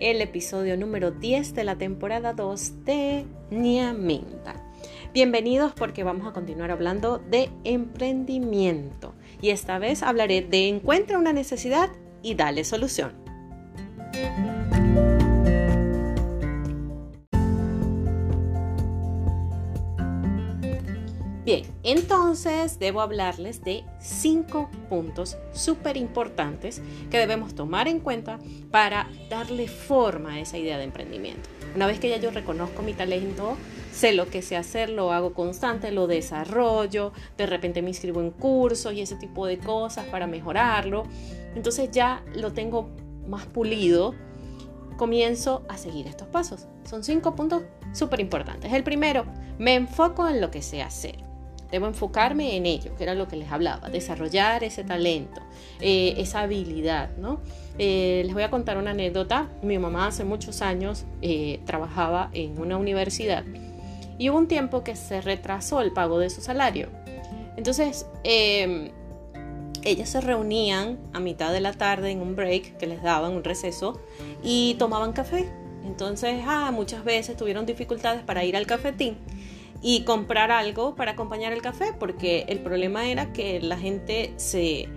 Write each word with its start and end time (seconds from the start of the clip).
el 0.00 0.20
episodio 0.20 0.76
número 0.76 1.10
10 1.10 1.54
de 1.54 1.64
la 1.64 1.76
temporada 1.76 2.32
2 2.32 2.84
de 2.84 3.24
Niamenta. 3.50 4.62
Bienvenidos 5.12 5.72
porque 5.72 6.04
vamos 6.04 6.26
a 6.26 6.32
continuar 6.32 6.70
hablando 6.70 7.18
de 7.18 7.50
emprendimiento 7.64 9.14
y 9.40 9.50
esta 9.50 9.78
vez 9.78 10.02
hablaré 10.02 10.42
de 10.42 10.68
encuentra 10.68 11.18
una 11.18 11.32
necesidad 11.32 11.90
y 12.22 12.34
dale 12.34 12.64
solución. 12.64 13.12
Entonces 21.86 22.80
debo 22.80 23.00
hablarles 23.00 23.62
de 23.62 23.84
cinco 24.00 24.68
puntos 24.88 25.36
súper 25.52 25.96
importantes 25.96 26.82
que 27.10 27.18
debemos 27.18 27.54
tomar 27.54 27.86
en 27.86 28.00
cuenta 28.00 28.40
para 28.72 29.08
darle 29.30 29.68
forma 29.68 30.32
a 30.32 30.40
esa 30.40 30.58
idea 30.58 30.78
de 30.78 30.84
emprendimiento. 30.84 31.48
Una 31.76 31.86
vez 31.86 32.00
que 32.00 32.08
ya 32.08 32.16
yo 32.16 32.32
reconozco 32.32 32.82
mi 32.82 32.92
talento, 32.92 33.56
sé 33.92 34.12
lo 34.12 34.28
que 34.28 34.42
sé 34.42 34.56
hacer, 34.56 34.90
lo 34.90 35.12
hago 35.12 35.32
constante, 35.32 35.92
lo 35.92 36.08
desarrollo, 36.08 37.12
de 37.36 37.46
repente 37.46 37.82
me 37.82 37.90
inscribo 37.90 38.20
en 38.20 38.32
cursos 38.32 38.92
y 38.92 39.02
ese 39.02 39.14
tipo 39.14 39.46
de 39.46 39.58
cosas 39.58 40.06
para 40.06 40.26
mejorarlo. 40.26 41.04
Entonces 41.54 41.90
ya 41.92 42.24
lo 42.34 42.52
tengo 42.52 42.90
más 43.28 43.46
pulido, 43.46 44.12
comienzo 44.96 45.62
a 45.68 45.78
seguir 45.78 46.08
estos 46.08 46.26
pasos. 46.26 46.66
Son 46.82 47.04
cinco 47.04 47.36
puntos 47.36 47.62
súper 47.92 48.18
importantes. 48.18 48.72
El 48.72 48.82
primero, 48.82 49.24
me 49.58 49.74
enfoco 49.74 50.28
en 50.28 50.40
lo 50.40 50.50
que 50.50 50.62
sé 50.62 50.82
hacer. 50.82 51.26
Debo 51.70 51.86
enfocarme 51.86 52.56
en 52.56 52.66
ello, 52.66 52.94
que 52.96 53.02
era 53.02 53.14
lo 53.14 53.26
que 53.26 53.36
les 53.36 53.50
hablaba, 53.50 53.88
desarrollar 53.88 54.62
ese 54.62 54.84
talento, 54.84 55.40
eh, 55.80 56.14
esa 56.18 56.40
habilidad, 56.40 57.16
¿no? 57.16 57.40
Eh, 57.78 58.22
les 58.24 58.34
voy 58.34 58.44
a 58.44 58.50
contar 58.50 58.78
una 58.78 58.92
anécdota. 58.92 59.48
Mi 59.62 59.78
mamá 59.78 60.06
hace 60.06 60.24
muchos 60.24 60.62
años 60.62 61.04
eh, 61.22 61.60
trabajaba 61.66 62.30
en 62.32 62.60
una 62.60 62.76
universidad 62.76 63.44
y 64.18 64.30
hubo 64.30 64.38
un 64.38 64.48
tiempo 64.48 64.84
que 64.84 64.96
se 64.96 65.20
retrasó 65.20 65.80
el 65.80 65.92
pago 65.92 66.18
de 66.18 66.30
su 66.30 66.40
salario. 66.40 66.88
Entonces, 67.56 68.06
em, 68.22 68.90
ellas 69.82 70.08
se 70.08 70.20
reunían 70.20 70.98
a 71.12 71.20
mitad 71.20 71.52
de 71.52 71.60
la 71.60 71.72
tarde 71.72 72.10
en 72.10 72.20
un 72.20 72.36
break 72.36 72.76
que 72.76 72.86
les 72.86 73.02
daban, 73.02 73.32
un 73.32 73.44
receso, 73.44 74.00
y 74.42 74.74
tomaban 74.78 75.12
café. 75.12 75.50
Entonces, 75.84 76.42
ah, 76.46 76.70
muchas 76.72 77.04
veces 77.04 77.36
tuvieron 77.36 77.66
dificultades 77.66 78.22
para 78.22 78.44
ir 78.44 78.56
al 78.56 78.66
cafetín 78.66 79.18
y 79.82 80.04
comprar 80.04 80.50
algo 80.50 80.94
para 80.94 81.12
acompañar 81.12 81.52
el 81.52 81.62
café, 81.62 81.92
porque 81.98 82.46
el 82.48 82.58
problema 82.60 83.08
era 83.08 83.32
que 83.32 83.60
la 83.60 83.76
gente 83.76 84.32
se, 84.36 84.88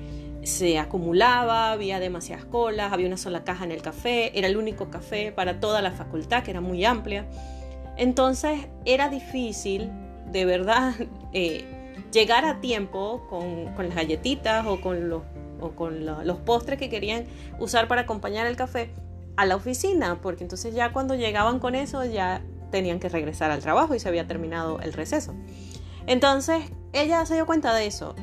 se 0.44 0.80
acumulaba, 0.80 1.72
había 1.72 2.00
demasiadas 2.00 2.46
colas, 2.46 2.94
había 2.94 3.08
una 3.08 3.18
sola 3.18 3.44
caja 3.44 3.66
en 3.66 3.72
el 3.72 3.82
café, 3.82 4.38
era 4.38 4.48
el 4.48 4.58
único 4.58 4.90
café 4.90 5.32
para 5.32 5.60
toda 5.60 5.82
la 5.82 5.92
facultad, 5.92 6.44
que 6.44 6.52
era 6.52 6.62
muy 6.62 6.86
amplia. 6.86 7.26
Entonces 7.98 8.68
era 8.86 9.10
difícil, 9.10 9.92
de 10.32 10.46
verdad, 10.46 10.94
eh, 11.34 11.66
llegar 12.12 12.46
a 12.46 12.62
tiempo 12.62 13.28
con, 13.30 13.74
con, 13.74 13.88
las 13.88 13.96
galletitas 13.96 14.66
o 14.66 14.80
con, 14.80 15.10
los, 15.10 15.24
o 15.60 15.72
con 15.72 16.06
los 16.06 16.38
postres 16.38 16.80
que 16.80 16.90
querían 16.90 17.26
usar 17.60 17.88
para 17.88 18.02
acompañar 18.02 18.48
el 18.48 18.56
café 18.56 18.90
a 19.36 19.46
la 19.46 19.56
oficina, 19.56 20.20
porque 20.22 20.44
entonces 20.44 20.74
ya 20.74 20.92
cuando 20.92 21.16
llegaban 21.16 21.60
con 21.60 21.76
eso 21.76 22.04
ya 22.04 22.42
tenían 22.72 23.00
que 23.00 23.10
regresar 23.10 23.52
al 23.52 23.62
trabajo 23.62 23.96
y 23.96 24.00
se 24.00 24.08
había 24.08 24.28
terminado 24.28 24.80
el 24.82 24.94
receso. 24.94 25.34
Entonces 26.08 26.64
ella 26.94 27.26
se 27.26 27.36
dio 27.36 27.46
cuenta 27.46 27.74
de 27.74 27.86
eso 27.86 28.16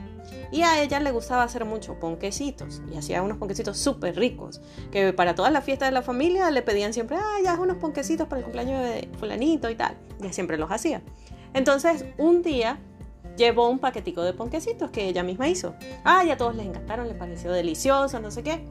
y 0.50 0.62
a 0.62 0.82
ella 0.82 1.00
le 1.00 1.10
gustaba 1.10 1.42
hacer 1.42 1.64
mucho 1.64 1.98
ponquecitos 1.98 2.82
y 2.92 2.96
hacía 2.96 3.22
unos 3.22 3.38
ponquecitos 3.38 3.78
súper 3.78 4.16
ricos 4.16 4.60
que 4.90 5.12
para 5.12 5.34
todas 5.34 5.52
las 5.52 5.64
fiestas 5.64 5.88
de 5.88 5.92
la 5.92 6.02
familia 6.02 6.50
le 6.50 6.62
pedían 6.62 6.92
siempre, 6.92 7.16
ah, 7.16 7.38
ya 7.42 7.54
unos 7.54 7.76
ponquecitos 7.76 8.26
para 8.28 8.38
el 8.38 8.44
cumpleaños 8.44 8.82
de 8.82 9.08
fulanito 9.18 9.70
y 9.70 9.74
tal. 9.74 9.96
Ya 10.20 10.32
siempre 10.32 10.58
los 10.58 10.70
hacía. 10.70 11.02
Entonces 11.54 12.04
un 12.18 12.42
día 12.42 12.78
llevó 13.36 13.68
un 13.68 13.78
paquetico 13.78 14.22
de 14.22 14.32
ponquecitos 14.32 14.90
que 14.90 15.08
ella 15.08 15.22
misma 15.22 15.48
hizo. 15.48 15.74
Ah, 16.04 16.24
ya 16.24 16.34
a 16.34 16.36
todos 16.36 16.54
les 16.56 16.66
encantaron, 16.66 17.08
les 17.08 17.16
pareció 17.16 17.52
delicioso, 17.52 18.20
no 18.20 18.30
sé 18.30 18.42
qué. 18.42 18.64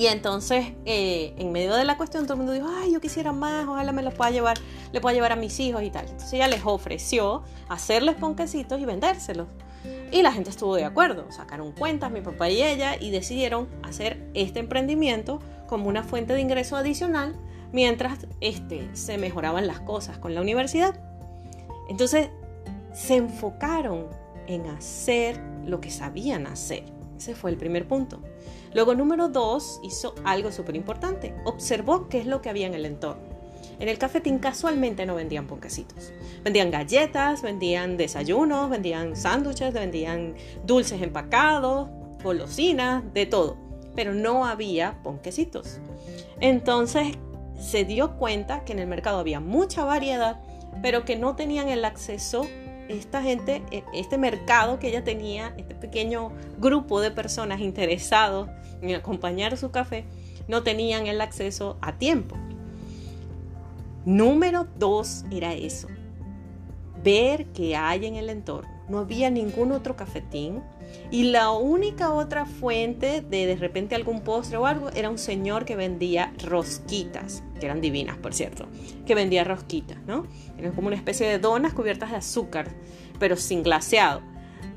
Y 0.00 0.06
entonces, 0.06 0.72
eh, 0.86 1.34
en 1.36 1.52
medio 1.52 1.74
de 1.74 1.84
la 1.84 1.98
cuestión, 1.98 2.24
todo 2.24 2.32
el 2.32 2.38
mundo 2.38 2.54
dijo, 2.54 2.66
ay, 2.74 2.90
yo 2.90 3.02
quisiera 3.02 3.32
más, 3.32 3.68
ojalá 3.68 3.92
me 3.92 4.02
los 4.02 4.14
pueda 4.14 4.30
llevar, 4.30 4.56
le 4.92 5.00
pueda 5.02 5.12
llevar 5.12 5.32
a 5.32 5.36
mis 5.36 5.60
hijos 5.60 5.82
y 5.82 5.90
tal. 5.90 6.06
Entonces 6.06 6.32
ella 6.32 6.48
les 6.48 6.62
ofreció 6.64 7.42
hacerles 7.68 8.14
ponquecitos 8.14 8.80
y 8.80 8.86
vendérselos. 8.86 9.48
Y 10.10 10.22
la 10.22 10.32
gente 10.32 10.48
estuvo 10.48 10.74
de 10.74 10.86
acuerdo, 10.86 11.30
sacaron 11.30 11.72
cuentas, 11.72 12.10
mi 12.10 12.22
papá 12.22 12.48
y 12.48 12.62
ella, 12.62 12.96
y 12.98 13.10
decidieron 13.10 13.68
hacer 13.82 14.26
este 14.32 14.60
emprendimiento 14.60 15.38
como 15.66 15.86
una 15.86 16.02
fuente 16.02 16.32
de 16.32 16.40
ingreso 16.40 16.78
adicional 16.78 17.36
mientras 17.70 18.26
este, 18.40 18.88
se 18.96 19.18
mejoraban 19.18 19.66
las 19.66 19.80
cosas 19.80 20.16
con 20.16 20.34
la 20.34 20.40
universidad. 20.40 20.98
Entonces, 21.90 22.30
se 22.94 23.16
enfocaron 23.16 24.06
en 24.46 24.66
hacer 24.66 25.38
lo 25.66 25.82
que 25.82 25.90
sabían 25.90 26.46
hacer. 26.46 26.99
Ese 27.20 27.34
fue 27.34 27.50
el 27.50 27.58
primer 27.58 27.86
punto. 27.86 28.18
Luego, 28.72 28.94
número 28.94 29.28
dos, 29.28 29.78
hizo 29.82 30.14
algo 30.24 30.50
súper 30.50 30.74
importante. 30.74 31.34
Observó 31.44 32.08
qué 32.08 32.18
es 32.18 32.24
lo 32.24 32.40
que 32.40 32.48
había 32.48 32.66
en 32.66 32.72
el 32.72 32.86
entorno. 32.86 33.22
En 33.78 33.90
el 33.90 33.98
cafetín 33.98 34.38
casualmente 34.38 35.04
no 35.04 35.16
vendían 35.16 35.46
ponquecitos. 35.46 36.14
Vendían 36.44 36.70
galletas, 36.70 37.42
vendían 37.42 37.98
desayunos, 37.98 38.70
vendían 38.70 39.16
sándwiches, 39.16 39.74
vendían 39.74 40.34
dulces 40.64 41.02
empacados, 41.02 41.90
golosinas, 42.24 43.04
de 43.12 43.26
todo. 43.26 43.58
Pero 43.94 44.14
no 44.14 44.46
había 44.46 45.02
ponquecitos. 45.02 45.78
Entonces 46.40 47.18
se 47.60 47.84
dio 47.84 48.16
cuenta 48.16 48.64
que 48.64 48.72
en 48.72 48.78
el 48.78 48.86
mercado 48.86 49.18
había 49.18 49.40
mucha 49.40 49.84
variedad, 49.84 50.40
pero 50.80 51.04
que 51.04 51.16
no 51.16 51.36
tenían 51.36 51.68
el 51.68 51.84
acceso 51.84 52.46
esta 52.90 53.22
gente, 53.22 53.62
e, 53.70 53.84
este 53.94 54.18
mercado 54.18 54.78
que 54.78 54.88
ella 54.88 55.04
tenía, 55.04 55.54
este 55.56 55.74
pequeño 55.74 56.32
grupo 56.58 57.00
de 57.00 57.10
personas 57.10 57.60
interesados 57.60 58.48
en 58.82 58.94
acompañar 58.94 59.56
su 59.56 59.70
café, 59.70 60.04
no 60.48 60.62
tenían 60.62 61.06
el 61.06 61.20
acceso 61.20 61.78
a 61.80 61.98
tiempo. 61.98 62.36
Número 64.04 64.66
dos 64.78 65.24
era 65.30 65.52
eso, 65.52 65.88
ver 67.02 67.46
qué 67.46 67.76
hay 67.76 68.06
en 68.06 68.16
el 68.16 68.30
entorno. 68.30 68.70
No 68.88 68.98
había 68.98 69.30
ningún 69.30 69.72
otro 69.72 69.94
cafetín 69.94 70.62
y 71.10 71.24
la 71.24 71.50
única 71.50 72.12
otra 72.12 72.46
fuente 72.46 73.20
de 73.20 73.46
de 73.46 73.56
repente 73.56 73.94
algún 73.94 74.20
postre 74.20 74.56
o 74.56 74.66
algo 74.66 74.90
era 74.90 75.10
un 75.10 75.18
señor 75.18 75.64
que 75.64 75.74
vendía 75.76 76.32
rosquitas, 76.44 77.42
que 77.58 77.66
eran 77.66 77.80
divinas, 77.80 78.16
por 78.18 78.32
cierto, 78.32 78.66
que 79.06 79.14
vendía 79.14 79.42
rosquitas, 79.44 79.98
¿no? 80.06 80.26
Eran 80.56 80.72
como 80.72 80.86
una 80.86 80.96
especie 80.96 81.26
de 81.28 81.38
donas 81.38 81.74
cubiertas 81.74 82.10
de 82.10 82.16
azúcar, 82.16 82.68
pero 83.18 83.36
sin 83.36 83.62
glaseado, 83.62 84.22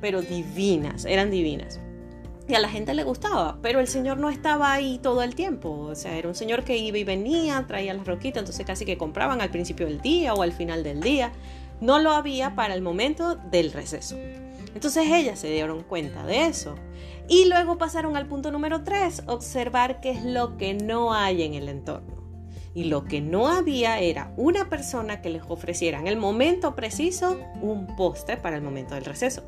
pero 0.02 0.22
divinas, 0.22 1.06
eran 1.06 1.30
divinas. 1.30 1.80
Y 2.48 2.56
a 2.56 2.60
la 2.60 2.68
gente 2.68 2.94
le 2.94 3.04
gustaba, 3.04 3.58
pero 3.62 3.80
el 3.80 3.88
señor 3.88 4.18
no 4.18 4.30
estaba 4.30 4.74
ahí 4.74 5.00
todo 5.02 5.24
el 5.24 5.34
tiempo. 5.34 5.70
O 5.70 5.96
sea, 5.96 6.18
era 6.18 6.28
un 6.28 6.36
señor 6.36 6.64
que 6.64 6.76
iba 6.76 6.98
y 6.98 7.06
venía, 7.06 7.64
traía 7.68 7.94
las 7.94 8.06
rosquitas, 8.06 8.42
entonces 8.42 8.66
casi 8.66 8.84
que 8.84 8.98
compraban 8.98 9.40
al 9.40 9.50
principio 9.50 9.86
del 9.86 10.02
día 10.02 10.34
o 10.34 10.42
al 10.42 10.52
final 10.52 10.84
del 10.84 11.00
día. 11.00 11.32
No 11.80 12.00
lo 12.00 12.12
había 12.12 12.54
para 12.54 12.74
el 12.74 12.82
momento 12.82 13.36
del 13.36 13.72
receso. 13.72 14.18
Entonces 14.74 15.06
ellas 15.12 15.40
se 15.40 15.50
dieron 15.50 15.84
cuenta 15.84 16.26
de 16.26 16.48
eso. 16.48 16.76
Y 17.28 17.46
luego 17.46 17.78
pasaron 17.78 18.18
al 18.18 18.28
punto 18.28 18.52
número 18.52 18.84
3, 18.84 19.24
observar 19.28 20.02
qué 20.02 20.12
es 20.12 20.24
lo 20.24 20.58
que 20.58 20.74
no 20.74 21.14
hay 21.14 21.44
en 21.44 21.54
el 21.54 21.70
entorno. 21.70 22.24
Y 22.76 22.86
lo 22.86 23.06
que 23.06 23.22
no 23.22 23.48
había 23.48 24.00
era 24.00 24.34
una 24.36 24.70
persona 24.70 25.22
que 25.22 25.30
les 25.30 25.44
ofreciera 25.48 26.00
en 26.00 26.08
el 26.08 26.18
momento 26.18 26.76
preciso 26.76 27.40
un 27.62 27.96
poste 27.96 28.36
para 28.36 28.56
el 28.56 28.64
momento 28.64 28.96
del 28.96 29.06
receso. 29.06 29.44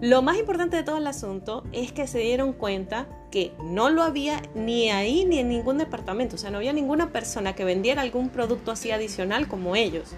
Lo 0.00 0.20
más 0.20 0.36
importante 0.36 0.76
de 0.76 0.82
todo 0.82 0.98
el 0.98 1.06
asunto 1.06 1.62
es 1.72 1.92
que 1.92 2.08
se 2.08 2.18
dieron 2.18 2.52
cuenta 2.52 3.06
que 3.30 3.52
no 3.62 3.88
lo 3.88 4.02
había 4.02 4.42
ni 4.54 4.90
ahí 4.90 5.24
ni 5.24 5.38
en 5.38 5.48
ningún 5.48 5.78
departamento. 5.78 6.34
O 6.34 6.38
sea, 6.38 6.50
no 6.50 6.58
había 6.58 6.72
ninguna 6.72 7.12
persona 7.12 7.54
que 7.54 7.64
vendiera 7.64 8.02
algún 8.02 8.28
producto 8.28 8.72
así 8.72 8.90
adicional 8.90 9.46
como 9.46 9.76
ellos. 9.76 10.10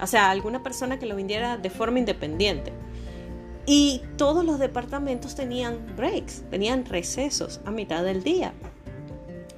O 0.00 0.06
sea, 0.06 0.30
alguna 0.30 0.62
persona 0.62 0.98
que 0.98 1.06
lo 1.06 1.16
vendiera 1.16 1.56
de 1.56 1.70
forma 1.70 1.98
independiente. 1.98 2.72
Y 3.70 4.00
todos 4.16 4.46
los 4.46 4.58
departamentos 4.58 5.34
tenían 5.34 5.94
breaks, 5.94 6.42
tenían 6.50 6.86
recesos 6.86 7.60
a 7.66 7.70
mitad 7.70 8.02
del 8.02 8.22
día. 8.22 8.54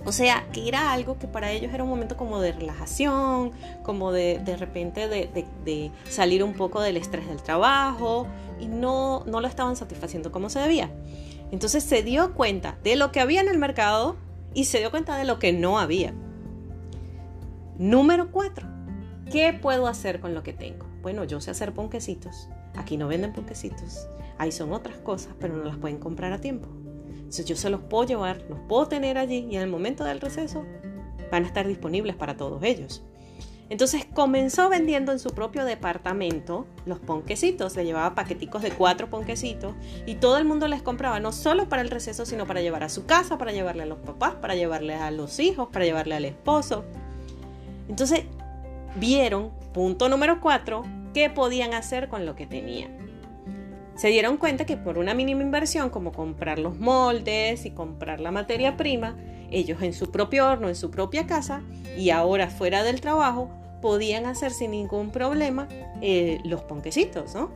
O 0.05 0.11
sea, 0.11 0.49
que 0.53 0.67
era 0.67 0.93
algo 0.93 1.17
que 1.17 1.29
para 1.29 1.53
ellos 1.53 1.73
era 1.73 1.85
un 1.85 1.91
momento 1.91 2.17
como 2.17 2.41
de 2.41 2.51
relajación, 2.51 3.53
como 3.85 4.11
de, 4.11 4.41
de 4.45 4.57
repente 4.57 5.07
de, 5.07 5.47
de, 5.65 5.93
salir 6.09 6.43
un 6.43 6.55
poco 6.55 6.81
del 6.81 6.97
estrés 6.97 7.29
del 7.29 7.41
trabajo 7.41 8.27
y 8.59 8.67
no, 8.67 9.23
no 9.27 9.41
lo 9.41 9.47
estaban 9.47 9.77
satisfaciendo 9.77 10.33
como 10.33 10.51
se 10.51 10.59
debía. 10.59 10.91
Entonces 11.53 11.85
se 11.85 12.03
dio 12.03 12.35
cuenta 12.35 12.79
de 12.83 12.97
lo 12.97 13.13
que 13.13 13.21
había 13.21 13.41
en 13.41 13.49
el 13.49 13.59
mercado 13.59 14.17
y 14.55 14.65
se 14.65 14.81
dio 14.81 14.91
cuenta 14.91 15.19
de 15.19 15.25
lo 15.25 15.39
que 15.39 15.53
no 15.53 15.79
había. 15.79 16.13
Número 17.79 18.33
cuatro, 18.33 18.67
¿qué 19.31 19.53
puedo 19.53 19.87
hacer 19.87 20.19
con 20.19 20.35
lo 20.35 20.43
que 20.43 20.53
tengo? 20.53 20.85
Bueno, 21.01 21.23
yo 21.23 21.41
sé 21.41 21.53
hacer 21.53 21.73
ponquecitos. 21.73 22.49
Aquí 22.77 22.97
no 22.97 23.09
venden 23.09 23.33
ponquecitos. 23.33 24.07
Ahí 24.39 24.53
son 24.53 24.73
otras 24.73 24.99
cosas, 24.99 25.35
pero 25.39 25.57
no 25.57 25.65
las 25.65 25.77
pueden 25.77 25.99
comprar 25.99 26.33
a 26.33 26.41
tiempo. 26.41 26.69
Entonces 27.31 27.47
yo 27.47 27.57
se 27.57 27.71
los 27.71 27.81
puedo 27.83 28.05
llevar, 28.05 28.43
los 28.49 28.59
puedo 28.61 28.87
tener 28.89 29.19
allí 29.19 29.47
y 29.51 29.57
en 29.57 29.63
el 29.63 29.69
momento 29.69 30.03
del 30.05 30.21
receso 30.21 30.65
van 31.31 31.45
a 31.45 31.47
estar 31.47 31.67
disponibles 31.67 32.17
para 32.17 32.37
todos 32.37 32.63
ellos. 32.63 33.05
Entonces 33.69 34.05
comenzó 34.13 34.69
vendiendo 34.69 35.13
en 35.13 35.21
su 35.21 35.31
propio 35.31 35.65
departamento 35.65 36.67
los 36.87 36.99
ponquecitos, 36.99 37.77
le 37.77 37.85
llevaba 37.85 38.17
paqueticos 38.17 38.63
de 38.63 38.73
cuatro 38.73 39.09
ponquecitos 39.09 39.75
y 40.07 40.17
todo 40.17 40.39
el 40.39 40.45
mundo 40.45 40.67
les 40.67 40.83
compraba, 40.83 41.21
no 41.21 41.31
solo 41.31 41.69
para 41.69 41.83
el 41.83 41.89
receso, 41.89 42.27
sino 42.27 42.49
para 42.49 42.63
llevar 42.63 42.83
a 42.83 42.89
su 42.89 43.07
casa, 43.07 43.39
para 43.39 43.53
llevarle 43.53 43.85
a 43.85 43.87
los 43.87 44.01
papás, 44.01 44.35
para 44.35 44.57
llevarle 44.57 44.97
a 44.97 45.13
los 45.13 45.39
hijos, 45.39 45.69
para 45.73 45.85
llevarle 45.85 46.17
al 46.17 46.25
esposo. 46.25 46.85
Entonces 47.89 48.25
vieron, 48.97 49.53
punto 49.73 50.09
número 50.09 50.41
cuatro, 50.41 50.83
qué 51.13 51.31
podían 51.31 51.75
hacer 51.75 52.09
con 52.09 52.27
lo 52.27 52.35
que 52.37 52.47
tenían 52.47 53.11
se 54.01 54.09
dieron 54.09 54.39
cuenta 54.39 54.65
que 54.65 54.79
por 54.79 54.97
una 54.97 55.13
mínima 55.13 55.43
inversión 55.43 55.91
como 55.91 56.11
comprar 56.11 56.59
los 56.59 56.79
moldes 56.79 57.67
y 57.67 57.71
comprar 57.71 58.19
la 58.19 58.31
materia 58.31 58.79
prima, 58.79 59.15
ellos 59.51 59.83
en 59.83 59.93
su 59.93 60.11
propio 60.11 60.49
horno, 60.49 60.71
en 60.71 60.75
su 60.75 60.91
propia 60.91 61.27
casa 61.27 61.61
y 61.99 62.09
ahora 62.09 62.49
fuera 62.49 62.83
del 62.83 63.03
trabajo, 63.03 63.51
podían 63.83 64.25
hacer 64.25 64.53
sin 64.53 64.71
ningún 64.71 65.11
problema 65.11 65.69
eh, 66.01 66.41
los 66.45 66.63
ponquecitos, 66.63 67.35
¿no? 67.35 67.51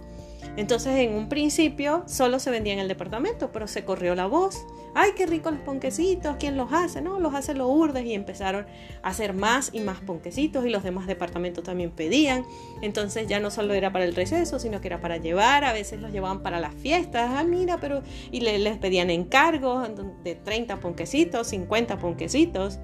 Entonces 0.57 0.97
en 0.99 1.15
un 1.15 1.29
principio 1.29 2.05
solo 2.07 2.39
se 2.39 2.51
vendía 2.51 2.73
en 2.73 2.79
el 2.79 2.89
departamento, 2.89 3.51
pero 3.51 3.67
se 3.67 3.85
corrió 3.85 4.15
la 4.15 4.27
voz. 4.27 4.65
¡Ay, 4.95 5.11
qué 5.17 5.27
ricos 5.27 5.53
los 5.53 5.63
ponquecitos! 5.63 6.37
¿Quién 6.39 6.57
los 6.57 6.73
hace? 6.73 7.03
No, 7.03 7.19
los 7.19 7.35
hace 7.35 7.55
los 7.55 7.69
urdes 7.69 8.05
y 8.05 8.15
empezaron 8.15 8.67
a 9.03 9.09
hacer 9.09 9.35
más 9.35 9.71
y 9.73 9.81
más 9.81 9.99
ponquecitos 10.01 10.65
y 10.65 10.71
los 10.71 10.85
demás 10.85 11.09
departamentos 11.09 11.65
también 11.65 11.91
pedían. 11.91 12.45
Entonces 12.81 13.27
ya 13.27 13.41
no 13.41 13.51
solo 13.51 13.75
era 13.75 13.93
para 13.93 14.05
el 14.05 14.15
receso, 14.15 14.61
sino 14.61 14.81
que 14.81 14.87
era 14.87 15.01
para 15.01 15.17
llevar, 15.17 15.65
a 15.65 15.73
veces 15.73 16.01
los 16.01 16.13
llevaban 16.13 16.43
para 16.43 16.61
las 16.61 16.75
fiestas. 16.75 17.31
Ah, 17.35 17.43
mira, 17.43 17.79
pero... 17.79 18.03
Y 18.31 18.41
les 18.41 18.79
pedían 18.79 19.11
encargos 19.11 19.89
de 20.23 20.37
30 20.37 20.79
ponquecitos, 20.79 21.49
50 21.49 21.99
ponquecitos. 21.99 22.79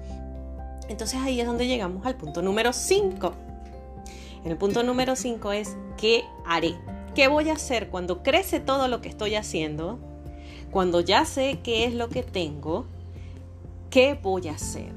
Entonces 0.89 1.21
ahí 1.21 1.39
es 1.39 1.47
donde 1.47 1.67
llegamos 1.67 2.05
al 2.05 2.15
punto 2.15 2.41
número 2.41 2.73
5. 2.73 3.33
El 4.43 4.57
punto 4.57 4.83
número 4.83 5.15
5 5.15 5.51
es 5.53 5.77
¿qué 5.97 6.23
haré? 6.45 6.75
¿Qué 7.15 7.27
voy 7.27 7.49
a 7.49 7.53
hacer 7.53 7.89
cuando 7.89 8.23
crece 8.23 8.61
todo 8.61 8.87
lo 8.87 9.01
que 9.01 9.09
estoy 9.09 9.35
haciendo? 9.35 9.99
Cuando 10.71 11.01
ya 11.01 11.25
sé 11.25 11.59
qué 11.61 11.83
es 11.83 11.93
lo 11.93 12.07
que 12.07 12.23
tengo, 12.23 12.85
¿qué 13.89 14.17
voy 14.21 14.47
a 14.47 14.53
hacer? 14.53 14.93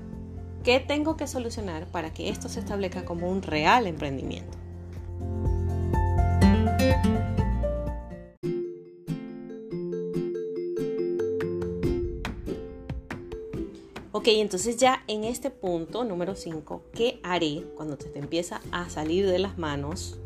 ¿Qué 0.62 0.78
tengo 0.78 1.16
que 1.16 1.26
solucionar 1.26 1.86
para 1.88 2.14
que 2.14 2.28
esto 2.28 2.48
se 2.48 2.60
establezca 2.60 3.04
como 3.04 3.28
un 3.28 3.42
real 3.42 3.88
emprendimiento? 3.88 4.56
Ok, 14.12 14.28
entonces 14.28 14.76
ya 14.76 15.02
en 15.08 15.24
este 15.24 15.50
punto 15.50 16.04
número 16.04 16.36
5, 16.36 16.84
¿qué 16.94 17.18
haré 17.24 17.64
cuando 17.74 17.98
te, 17.98 18.16
empieza 18.16 18.60
a 18.70 18.88
salir 18.88 19.26
de 19.26 19.40
las 19.40 19.58
manos 19.58 20.20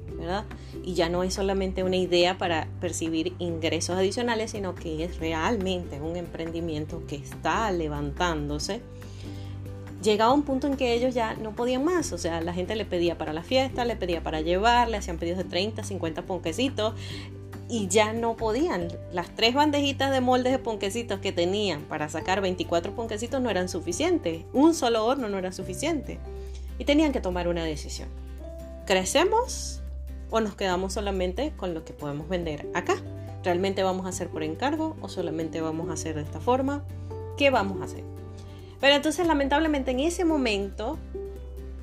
y 0.84 0.94
ya 0.94 1.08
no 1.08 1.22
es 1.22 1.34
solamente 1.34 1.82
una 1.82 1.96
idea 1.96 2.38
para 2.38 2.68
percibir 2.80 3.34
ingresos 3.38 3.96
adicionales, 3.96 4.52
sino 4.52 4.74
que 4.74 5.04
es 5.04 5.18
realmente 5.18 6.00
un 6.00 6.16
emprendimiento 6.16 7.02
que 7.06 7.16
está 7.16 7.70
levantándose. 7.72 8.80
Llegaba 10.02 10.32
un 10.32 10.42
punto 10.42 10.68
en 10.68 10.76
que 10.76 10.94
ellos 10.94 11.14
ya 11.14 11.34
no 11.34 11.56
podían 11.56 11.84
más, 11.84 12.12
o 12.12 12.18
sea, 12.18 12.40
la 12.40 12.52
gente 12.52 12.76
le 12.76 12.84
pedía 12.84 13.18
para 13.18 13.32
la 13.32 13.42
fiesta, 13.42 13.84
le 13.84 13.96
pedía 13.96 14.22
para 14.22 14.40
llevar, 14.40 14.88
le 14.88 14.96
hacían 14.96 15.18
pedidos 15.18 15.38
de 15.38 15.44
30, 15.44 15.82
50 15.82 16.22
ponquecitos 16.22 16.94
y 17.68 17.88
ya 17.88 18.12
no 18.12 18.36
podían. 18.36 18.88
Las 19.12 19.34
tres 19.34 19.54
bandejitas 19.54 20.10
de 20.10 20.20
moldes 20.20 20.52
de 20.52 20.58
ponquecitos 20.58 21.20
que 21.20 21.32
tenían 21.32 21.82
para 21.82 22.08
sacar 22.08 22.40
24 22.40 22.94
ponquecitos 22.94 23.40
no 23.40 23.50
eran 23.50 23.68
suficientes. 23.68 24.44
Un 24.52 24.74
solo 24.74 25.04
horno 25.04 25.28
no 25.28 25.38
era 25.38 25.52
suficiente. 25.52 26.18
Y 26.78 26.84
tenían 26.84 27.12
que 27.12 27.20
tomar 27.20 27.48
una 27.48 27.64
decisión. 27.64 28.08
¿Crecemos 28.86 29.82
o 30.30 30.40
nos 30.40 30.54
quedamos 30.54 30.92
solamente 30.92 31.52
con 31.56 31.74
lo 31.74 31.84
que 31.84 31.92
podemos 31.92 32.28
vender 32.28 32.68
acá. 32.74 32.96
¿Realmente 33.44 33.82
vamos 33.82 34.06
a 34.06 34.10
hacer 34.10 34.28
por 34.28 34.42
encargo 34.42 34.96
o 35.00 35.08
solamente 35.08 35.60
vamos 35.60 35.88
a 35.90 35.92
hacer 35.92 36.16
de 36.16 36.22
esta 36.22 36.40
forma? 36.40 36.84
¿Qué 37.36 37.50
vamos 37.50 37.80
a 37.80 37.84
hacer? 37.84 38.04
Pero 38.80 38.94
entonces 38.94 39.26
lamentablemente 39.26 39.90
en 39.90 40.00
ese 40.00 40.24
momento 40.24 40.98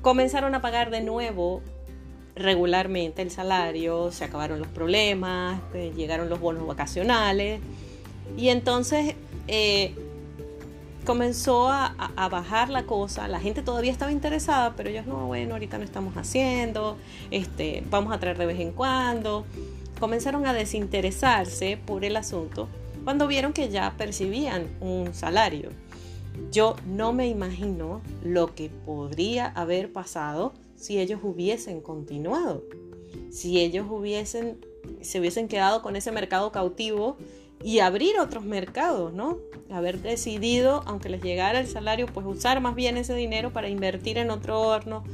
comenzaron 0.02 0.54
a 0.54 0.60
pagar 0.60 0.90
de 0.90 1.00
nuevo 1.00 1.62
regularmente 2.34 3.22
el 3.22 3.30
salario, 3.30 4.12
se 4.12 4.24
acabaron 4.24 4.58
los 4.58 4.68
problemas, 4.68 5.60
eh, 5.74 5.92
llegaron 5.96 6.28
los 6.28 6.38
bonos 6.38 6.66
vacacionales 6.66 7.60
y 8.36 8.50
entonces 8.50 9.14
eh, 9.48 9.94
comenzó 11.06 11.68
a, 11.68 12.12
bajar 12.30 12.68
la 12.68 12.84
cosa, 12.84 13.28
la 13.28 13.40
gente 13.40 13.62
todavía 13.62 13.92
estaba 13.92 14.12
interesada, 14.12 14.74
pero 14.76 14.90
ellos 14.90 15.06
no, 15.06 15.26
bueno, 15.26 15.54
ahorita 15.54 15.78
no 15.78 15.84
estamos 15.84 16.16
haciendo, 16.16 16.98
este, 17.30 17.82
vamos 17.88 18.12
a 18.12 18.20
traer 18.20 18.36
de 18.36 18.44
vez 18.44 18.60
en 18.60 18.72
cuando. 18.72 19.46
Comenzaron 19.98 20.46
a 20.46 20.52
desinteresarse 20.52 21.78
por 21.86 22.04
el 22.04 22.16
asunto 22.16 22.68
cuando 23.04 23.26
vieron 23.26 23.54
que 23.54 23.70
ya 23.70 23.94
percibían 23.96 24.66
un 24.80 25.14
salario. 25.14 25.70
Yo 26.52 26.76
no 26.84 27.14
me 27.14 27.28
imagino 27.28 28.02
lo 28.22 28.54
que 28.54 28.68
podría 28.68 29.46
haber 29.46 29.92
pasado 29.92 30.52
si 30.74 30.98
ellos 30.98 31.20
hubiesen 31.22 31.80
continuado, 31.80 32.64
si 33.30 33.60
ellos 33.60 33.86
hubiesen, 33.88 34.58
se 35.00 35.20
hubiesen 35.20 35.48
quedado 35.48 35.80
con 35.80 35.96
ese 35.96 36.12
mercado 36.12 36.52
cautivo 36.52 37.16
y 37.62 37.80
abrir 37.80 38.18
otros 38.18 38.44
mercados, 38.44 39.12
¿no? 39.12 39.38
Haber 39.70 40.00
decidido, 40.00 40.82
aunque 40.86 41.08
les 41.08 41.22
llegara 41.22 41.58
el 41.58 41.66
salario, 41.66 42.06
pues 42.06 42.26
usar 42.26 42.60
más 42.60 42.74
bien 42.74 42.96
ese 42.96 43.14
dinero 43.14 43.52
para 43.52 43.68
invertir 43.68 44.18
en 44.18 44.30
otro 44.30 44.60
horno 44.60 45.04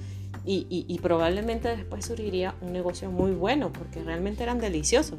y, 0.44 0.98
probablemente 1.00 1.68
después 1.76 2.04
surgiría 2.04 2.54
un 2.60 2.72
negocio 2.72 3.10
muy 3.10 3.30
bueno 3.30 3.72
porque 3.72 4.02
realmente 4.02 4.42
eran 4.42 4.58
deliciosos. 4.58 5.18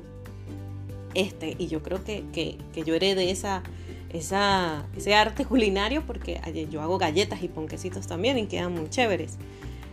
Este, 1.13 1.55
y 1.57 1.67
yo 1.67 1.81
creo 1.81 2.03
que, 2.03 2.25
que, 2.33 2.83
yo 2.83 2.95
heredé 2.95 3.31
esa, 3.31 3.63
esa, 4.11 4.85
ese 4.97 5.13
arte 5.13 5.45
culinario 5.49 6.03
porque 6.05 6.41
yo 6.69 6.81
hago 6.81 6.97
galletas 6.97 7.41
y 7.41 7.47
ponquecitos 7.47 8.07
también 8.07 8.37
y 8.37 8.47
quedan 8.47 8.73
muy 8.73 8.89
chéveres. 8.89 9.37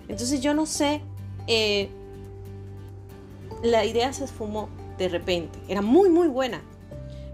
Entonces 0.08 0.40
yo 0.40 0.52
no 0.52 0.66
sé, 0.66 1.00
eh, 1.46 1.88
la 3.62 3.84
idea 3.84 4.12
se 4.12 4.24
esfumó 4.24 4.68
de 4.98 5.08
repente, 5.08 5.58
era 5.68 5.80
muy 5.80 6.10
muy 6.10 6.28
buena, 6.28 6.60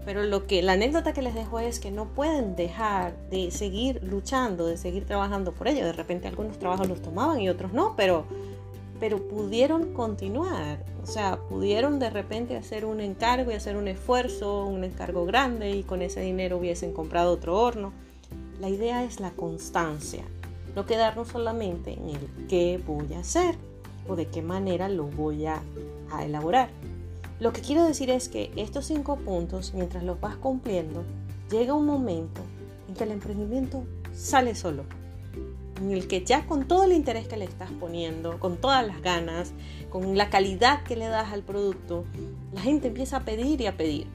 pero 0.07 0.23
lo 0.23 0.47
que 0.47 0.61
la 0.61 0.71
anécdota 0.71 1.11
que 1.11 1.21
les 1.21 1.35
dejo 1.35 1.59
es 1.59 1.81
que 1.81 1.91
no 1.91 2.05
pueden 2.05 2.55
dejar 2.55 3.13
de 3.29 3.51
seguir 3.51 4.01
luchando, 4.01 4.65
de 4.65 4.77
seguir 4.77 5.05
trabajando 5.05 5.51
por 5.51 5.67
ello. 5.67 5.83
De 5.83 5.91
repente 5.91 6.29
algunos 6.29 6.57
trabajos 6.57 6.87
los 6.87 7.01
tomaban 7.01 7.41
y 7.41 7.49
otros 7.49 7.73
no, 7.73 7.93
pero 7.97 8.23
pero 9.01 9.27
pudieron 9.27 9.91
continuar, 9.91 10.79
o 11.03 11.05
sea, 11.05 11.39
pudieron 11.49 11.99
de 11.99 12.09
repente 12.09 12.55
hacer 12.55 12.85
un 12.85 13.01
encargo 13.01 13.51
y 13.51 13.55
hacer 13.55 13.75
un 13.75 13.89
esfuerzo, 13.89 14.65
un 14.65 14.85
encargo 14.85 15.25
grande 15.25 15.71
y 15.71 15.83
con 15.83 16.01
ese 16.01 16.21
dinero 16.21 16.55
hubiesen 16.55 16.93
comprado 16.93 17.33
otro 17.33 17.59
horno. 17.59 17.91
La 18.61 18.69
idea 18.69 19.03
es 19.03 19.19
la 19.19 19.31
constancia, 19.31 20.23
no 20.73 20.85
quedarnos 20.85 21.27
solamente 21.27 21.91
en 21.91 22.11
el 22.11 22.47
qué 22.47 22.79
voy 22.87 23.13
a 23.13 23.19
hacer 23.19 23.55
o 24.07 24.15
de 24.15 24.27
qué 24.27 24.41
manera 24.41 24.87
lo 24.87 25.07
voy 25.07 25.47
a, 25.47 25.61
a 26.13 26.23
elaborar. 26.23 26.69
Lo 27.39 27.53
que 27.53 27.61
quiero 27.61 27.83
decir 27.83 28.09
es 28.09 28.29
que 28.29 28.51
estos 28.55 28.85
cinco 28.85 29.17
puntos, 29.17 29.73
mientras 29.75 30.03
los 30.03 30.19
vas 30.19 30.37
cumpliendo, 30.37 31.03
llega 31.51 31.73
un 31.73 31.85
momento 31.85 32.41
en 32.87 32.95
que 32.95 33.03
el 33.03 33.11
emprendimiento 33.11 33.85
sale 34.11 34.55
solo. 34.55 34.85
En 35.79 35.91
el 35.91 36.07
que 36.07 36.25
ya 36.25 36.47
con 36.47 36.67
todo 36.67 36.85
el 36.85 36.93
interés 36.93 37.27
que 37.27 37.37
le 37.37 37.45
estás 37.45 37.69
poniendo, 37.71 38.39
con 38.39 38.57
todas 38.57 38.85
las 38.85 39.03
ganas, 39.03 39.53
con 39.91 40.17
la 40.17 40.31
calidad 40.31 40.83
que 40.83 40.95
le 40.95 41.05
das 41.05 41.31
al 41.31 41.43
producto, 41.43 42.05
la 42.53 42.61
gente 42.61 42.87
empieza 42.87 43.17
a 43.17 43.25
pedir 43.25 43.61
y 43.61 43.67
a 43.67 43.77
pedir. 43.77 44.07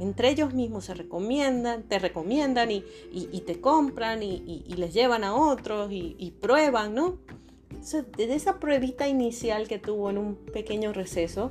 Entre 0.00 0.30
ellos 0.30 0.52
mismos 0.52 0.86
se 0.86 0.94
recomiendan, 0.94 1.84
te 1.84 2.00
recomiendan 2.00 2.72
y, 2.72 2.82
te 3.46 3.60
compran 3.60 4.24
y, 4.24 4.64
les 4.76 4.92
llevan 4.92 5.22
a 5.22 5.36
otros 5.36 5.90
y, 5.92 6.34
prueban, 6.40 6.94
¿no? 6.94 7.18
desde 8.16 8.34
esa 8.34 8.58
pruebita 8.58 9.08
inicial 9.08 9.68
que 9.68 9.78
tuvo 9.78 10.10
en 10.10 10.18
un 10.18 10.36
pequeño 10.36 10.92
receso, 10.92 11.50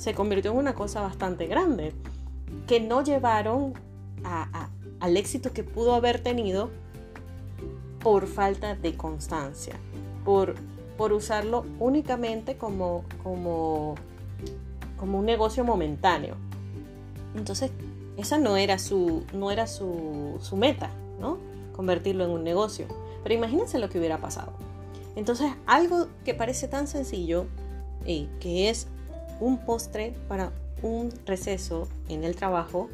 se 0.00 0.14
convirtió 0.14 0.52
en 0.52 0.56
una 0.56 0.74
cosa 0.74 1.02
bastante 1.02 1.46
grande, 1.46 1.92
que 2.66 2.80
no 2.80 3.04
llevaron 3.04 3.74
al 4.98 5.16
éxito 5.18 5.52
que 5.52 5.62
pudo 5.62 5.92
haber 5.92 6.22
tenido 6.22 6.70
por 8.02 8.26
falta 8.26 8.74
de 8.74 8.96
constancia, 8.96 9.74
por, 10.24 10.54
por 10.96 11.12
usarlo 11.12 11.66
únicamente 11.78 12.56
como, 12.56 13.04
como, 13.22 13.94
como 14.98 15.18
un 15.18 15.26
negocio 15.26 15.64
momentáneo. 15.64 16.36
Entonces, 17.36 17.70
esa 18.16 18.38
no 18.38 18.56
era 18.56 18.78
su, 18.78 19.24
no 19.34 19.50
era 19.50 19.66
su, 19.66 20.38
su 20.40 20.56
meta, 20.56 20.88
¿no? 21.20 21.36
Convertirlo 21.76 22.24
en 22.24 22.30
un 22.30 22.42
negocio. 22.42 22.86
Pero 23.22 23.34
imagínense 23.34 23.78
lo 23.78 23.90
que 23.90 23.98
hubiera 23.98 24.16
pasado. 24.16 24.54
Entonces, 25.14 25.52
algo 25.66 26.08
que 26.24 26.32
parece 26.32 26.68
tan 26.68 26.86
sencillo, 26.86 27.44
y 28.06 28.30
que 28.40 28.70
es 28.70 28.86
un 29.40 29.58
postre 29.64 30.14
para 30.28 30.52
un 30.82 31.12
receso 31.26 31.88
en 32.08 32.24
el 32.24 32.36
trabajo, 32.36 32.88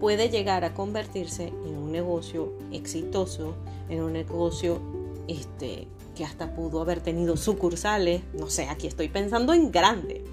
puede 0.00 0.30
llegar 0.30 0.64
a 0.64 0.74
convertirse 0.74 1.48
en 1.48 1.76
un 1.76 1.92
negocio 1.92 2.52
exitoso, 2.72 3.54
en 3.88 4.02
un 4.02 4.12
negocio 4.12 4.80
este, 5.28 5.86
que 6.16 6.24
hasta 6.24 6.54
pudo 6.54 6.80
haber 6.80 7.00
tenido 7.00 7.36
sucursales, 7.36 8.22
no 8.32 8.48
sé, 8.48 8.68
aquí 8.68 8.86
estoy 8.86 9.08
pensando 9.08 9.52
en 9.52 9.70
grande, 9.70 10.24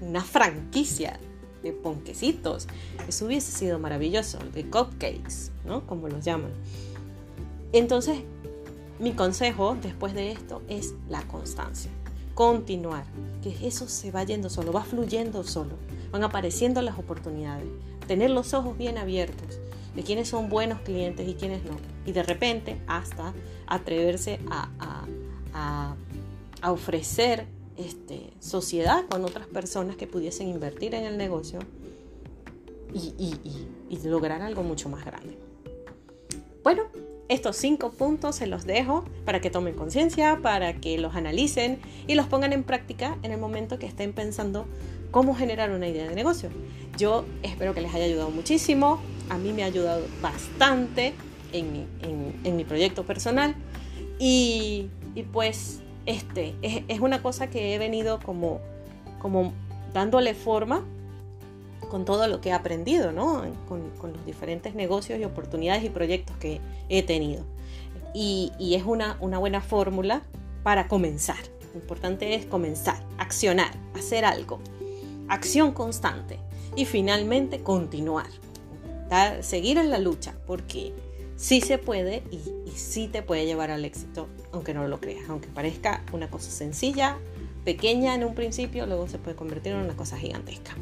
una 0.00 0.22
franquicia 0.22 1.18
de 1.62 1.72
ponquecitos, 1.72 2.66
eso 3.08 3.26
hubiese 3.26 3.52
sido 3.52 3.78
maravilloso, 3.78 4.38
de 4.52 4.64
cupcakes, 4.64 5.50
¿no? 5.64 5.86
Como 5.86 6.08
los 6.08 6.24
llaman. 6.24 6.52
Entonces, 7.72 8.18
mi 8.98 9.12
consejo 9.12 9.76
después 9.82 10.14
de 10.14 10.32
esto 10.32 10.62
es 10.68 10.94
la 11.08 11.22
constancia. 11.22 11.90
Continuar, 12.34 13.04
que 13.42 13.66
eso 13.66 13.88
se 13.88 14.10
va 14.10 14.24
yendo 14.24 14.50
solo, 14.50 14.72
va 14.72 14.82
fluyendo 14.82 15.44
solo, 15.44 15.76
van 16.10 16.24
apareciendo 16.24 16.82
las 16.82 16.98
oportunidades. 16.98 17.66
Tener 18.06 18.30
los 18.30 18.54
ojos 18.54 18.76
bien 18.76 18.98
abiertos 18.98 19.60
de 19.94 20.02
quiénes 20.02 20.28
son 20.28 20.48
buenos 20.48 20.80
clientes 20.80 21.28
y 21.28 21.34
quiénes 21.34 21.64
no. 21.64 21.76
Y 22.04 22.12
de 22.12 22.22
repente 22.22 22.80
hasta 22.86 23.32
atreverse 23.66 24.40
a, 24.50 25.94
ofrecer 26.66 27.46
este, 27.76 28.32
sociedad 28.40 29.04
con 29.08 29.22
otras 29.24 29.46
personas 29.46 29.96
que 29.96 30.06
pudiesen 30.06 30.48
invertir 30.48 30.94
en 30.94 31.04
el 31.04 31.18
negocio 31.18 31.58
y 32.94 33.98
lograr 34.04 34.42
algo 34.42 34.62
mucho 34.62 34.88
más 34.88 35.04
grande. 35.04 35.38
Bueno, 36.64 36.84
estos 37.34 37.56
cinco 37.56 37.90
puntos 37.90 38.36
se 38.36 38.46
los 38.46 38.64
dejo 38.64 39.04
para 39.24 39.40
que 39.40 39.50
tomen 39.50 39.74
conciencia, 39.74 40.38
para 40.42 40.74
que 40.74 40.98
los 40.98 41.14
analicen 41.14 41.80
y 42.06 42.14
los 42.14 42.26
pongan 42.26 42.52
en 42.52 42.62
práctica 42.62 43.18
en 43.22 43.32
el 43.32 43.38
momento 43.38 43.78
que 43.78 43.86
estén 43.86 44.12
pensando 44.12 44.66
cómo 45.10 45.34
generar 45.34 45.70
una 45.70 45.88
idea 45.88 46.08
de 46.08 46.14
negocio. 46.14 46.50
Yo 46.96 47.24
espero 47.42 47.74
que 47.74 47.80
les 47.80 47.94
haya 47.94 48.04
ayudado 48.04 48.30
muchísimo, 48.30 49.00
a 49.28 49.38
mí 49.38 49.52
me 49.52 49.62
ha 49.64 49.66
ayudado 49.66 50.04
bastante 50.22 51.12
en 51.52 52.56
mi, 52.56 52.64
proyecto 52.64 53.04
personal 53.04 53.54
y, 54.18 54.88
pues 55.32 55.80
este 56.06 56.54
es, 56.62 57.00
una 57.00 57.22
cosa 57.22 57.48
que 57.48 57.74
he 57.74 57.78
venido 57.78 58.20
como, 58.20 58.60
como 59.20 59.52
dándole 59.92 60.34
forma 60.34 60.84
con 61.94 62.04
todo 62.04 62.26
lo 62.26 62.40
que 62.40 62.48
he 62.48 62.52
aprendido, 62.52 63.12
¿no? 63.12 63.44
Con, 63.68 63.92
los 64.02 64.26
diferentes 64.26 64.74
negocios 64.74 65.20
y 65.20 65.24
oportunidades 65.24 65.84
y 65.84 65.90
proyectos 65.90 66.36
que 66.38 66.60
he 66.88 67.04
tenido. 67.04 67.44
Y, 68.12 68.50
es 68.58 68.82
una, 68.82 69.16
buena 69.20 69.60
fórmula 69.60 70.22
para 70.64 70.88
comenzar. 70.88 71.38
Lo 71.72 71.78
importante 71.78 72.34
es 72.34 72.46
comenzar, 72.46 73.00
accionar, 73.16 73.70
hacer 73.94 74.24
algo. 74.24 74.58
Acción 75.28 75.70
constante. 75.70 76.40
Y 76.74 76.84
finalmente 76.84 77.62
continuar. 77.62 78.26
Seguir 79.42 79.78
en 79.78 79.90
la 79.90 80.00
lucha, 80.00 80.34
porque 80.48 80.92
sí 81.36 81.60
se 81.60 81.78
puede 81.78 82.24
y, 82.32 82.40
y 82.68 82.72
sí 82.74 83.06
te 83.06 83.22
puede 83.22 83.46
llevar 83.46 83.70
al 83.70 83.84
éxito, 83.84 84.26
aunque 84.50 84.74
no 84.74 84.88
lo 84.88 85.00
creas. 85.00 85.30
Aunque 85.30 85.46
parezca 85.46 86.02
una 86.12 86.28
cosa 86.28 86.50
sencilla, 86.50 87.18
pequeña 87.64 88.16
en 88.16 88.24
un 88.24 88.34
principio, 88.34 88.84
luego 88.84 89.06
se 89.06 89.18
puede 89.18 89.36
convertir 89.36 89.74
en 89.74 89.78
una 89.78 89.94
cosa 89.94 90.18
gigantesca. 90.18 90.74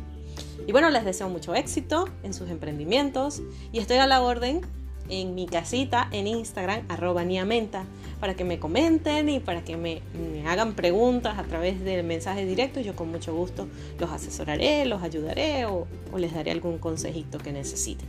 Y 0.66 0.73
bueno, 0.73 0.90
les 0.90 1.04
deseo 1.04 1.28
mucho 1.28 1.54
éxito 1.54 2.09
en 2.23 2.35
sus 2.35 2.49
emprendimientos 2.49 3.42
y 3.73 3.78
estoy 3.78 3.97
a 3.97 4.07
la 4.07 4.23
orden 4.23 4.61
en 5.09 5.35
mi 5.35 5.47
casita 5.47 6.09
en 6.12 6.26
Instagram, 6.26 6.85
arroba 6.88 7.25
niamenta, 7.25 7.85
para 8.21 8.35
que 8.35 8.45
me 8.45 8.59
comenten 8.59 9.28
y 9.28 9.40
para 9.40 9.62
que 9.64 9.76
me, 9.76 10.00
hagan 10.47 10.75
preguntas 10.75 11.38
a 11.38 11.42
través 11.42 11.81
de 11.81 12.02
mensajes 12.02 12.47
directos. 12.47 12.85
Yo 12.85 12.95
con 12.95 13.11
mucho 13.11 13.35
gusto 13.35 13.66
los 13.99 14.11
asesoraré, 14.11 14.85
los 14.85 15.02
ayudaré 15.02 15.66
o, 15.66 15.87
o 16.12 16.19
les 16.19 16.33
daré 16.33 16.52
algún 16.52 16.78
consejito 16.78 17.38
que 17.38 17.52
necesiten. 17.52 18.07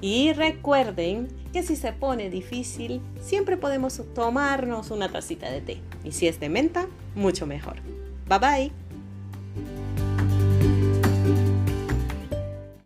Y 0.00 0.32
recuerden 0.32 1.26
que 1.52 1.64
si 1.64 1.74
se 1.74 1.92
pone 1.92 2.30
difícil, 2.30 3.00
siempre 3.20 3.56
podemos 3.56 4.00
tomarnos 4.14 4.92
una 4.92 5.10
tacita 5.10 5.50
de 5.50 5.60
té. 5.60 5.80
Y 6.04 6.12
si 6.12 6.28
es 6.28 6.38
de 6.38 6.48
menta, 6.48 6.86
mucho 7.16 7.48
mejor. 7.48 7.82
Bye 8.28 8.38
bye. 8.38 8.83